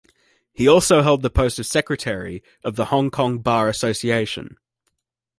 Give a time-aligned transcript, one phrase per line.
[0.51, 4.57] He also held the post of secretary of the Hong Kong Bar Association.